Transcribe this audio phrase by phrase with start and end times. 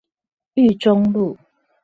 [0.55, 1.37] 裕忠路